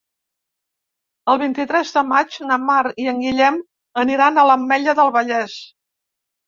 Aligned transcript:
El 1.33 1.37
vint-i-tres 1.41 1.93
de 1.99 2.03
maig 2.13 2.39
na 2.47 2.59
Mar 2.65 2.81
i 3.05 3.07
en 3.15 3.23
Guillem 3.27 3.63
aniran 4.07 4.39
a 4.39 4.49
l'Ametlla 4.51 4.99
del 5.03 5.19
Vallès. 5.21 5.65